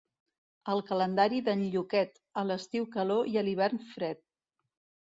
El 0.73 0.81
calendari 0.87 1.41
d'en 1.49 1.61
Lluquet, 1.75 2.19
a 2.43 2.45
l'estiu 2.49 2.89
calor 2.99 3.31
i 3.35 3.39
a 3.39 3.47
l'hivern 3.51 3.87
fred. 3.95 4.27